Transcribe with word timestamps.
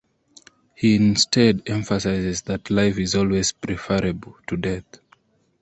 He 0.73 0.95
instead 0.95 1.61
emphasizes 1.67 2.41
that 2.47 2.71
life 2.71 2.97
is 2.97 3.13
always 3.13 3.51
preferable 3.51 4.35
to 4.47 4.57
death. 4.57 4.97